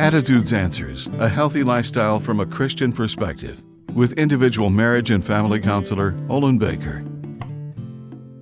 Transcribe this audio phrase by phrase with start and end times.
[0.00, 3.62] Attitudes Answers A Healthy Lifestyle from a Christian Perspective
[3.92, 7.04] with individual marriage and family counselor Olin Baker.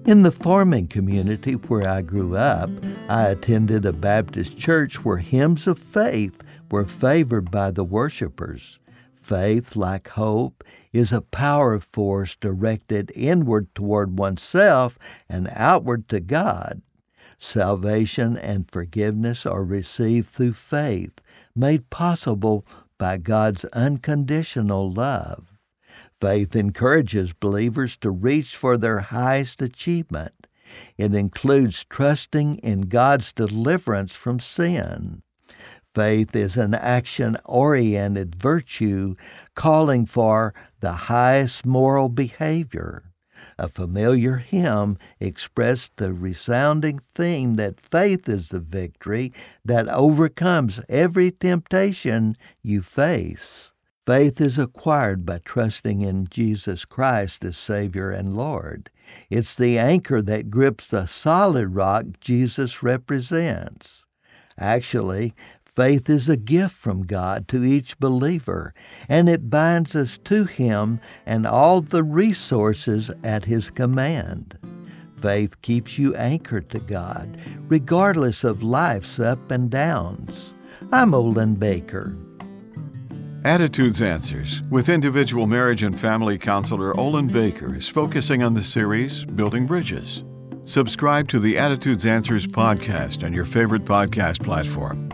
[0.06, 2.70] In the farming community where I grew up,
[3.08, 8.78] I attended a Baptist church where hymns of faith were favored by the worshipers.
[9.20, 10.62] Faith, like hope,
[10.92, 14.96] is a power force directed inward toward oneself
[15.28, 16.82] and outward to God.
[17.38, 21.20] Salvation and forgiveness are received through faith,
[21.54, 22.64] made possible
[22.98, 25.58] by God's unconditional love.
[26.20, 30.48] Faith encourages believers to reach for their highest achievement.
[30.96, 35.22] It includes trusting in God's deliverance from sin.
[35.94, 39.14] Faith is an action oriented virtue
[39.54, 43.04] calling for the highest moral behavior.
[43.58, 49.32] A familiar hymn expressed the resounding theme that faith is the victory
[49.64, 53.72] that overcomes every temptation you face.
[54.06, 58.90] Faith is acquired by trusting in Jesus Christ as Savior and Lord.
[59.28, 64.06] It's the anchor that grips the solid rock Jesus represents.
[64.56, 65.34] Actually,
[65.78, 68.74] Faith is a gift from God to each believer,
[69.08, 74.58] and it binds us to Him and all the resources at His command.
[75.20, 80.52] Faith keeps you anchored to God, regardless of life's up and downs.
[80.90, 82.16] I'm Olin Baker.
[83.44, 89.24] Attitudes Answers with individual marriage and family counselor Olin Baker is focusing on the series
[89.24, 90.24] Building Bridges.
[90.64, 95.08] Subscribe to the Attitudes Answers podcast on your favorite podcast platform.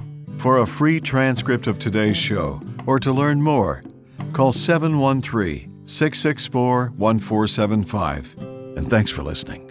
[0.45, 3.83] For a free transcript of today's show or to learn more,
[4.35, 8.37] call 713 664 1475.
[8.77, 9.64] And thanks for listening.